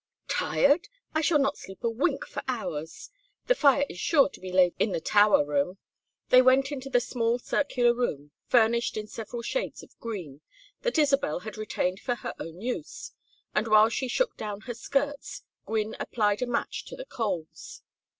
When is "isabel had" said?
10.97-11.55